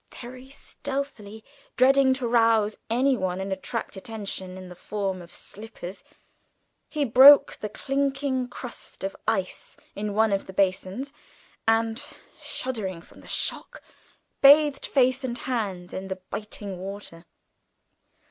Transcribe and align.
Very 0.19 0.49
stealthily, 0.49 1.43
dreading 1.77 2.11
to 2.15 2.27
rouse 2.27 2.75
anyone 2.89 3.39
and 3.39 3.53
attract 3.53 3.95
attention 3.95 4.57
in 4.57 4.67
the 4.67 4.73
form 4.75 5.21
of 5.21 5.31
slippers, 5.31 6.03
he 6.89 7.05
broke 7.05 7.57
the 7.57 7.69
clinking 7.69 8.47
crust 8.47 9.03
of 9.03 9.15
ice 9.27 9.77
in 9.95 10.15
one 10.15 10.33
of 10.33 10.47
the 10.47 10.53
basins 10.53 11.13
and, 11.67 12.13
shuddering 12.41 13.03
from 13.03 13.21
the 13.21 13.27
shock, 13.27 13.83
bathed 14.41 14.87
face 14.87 15.23
and 15.23 15.37
hands 15.37 15.93
in 15.93 16.07
the 16.07 16.19
biting 16.31 16.79
water. 16.79 17.23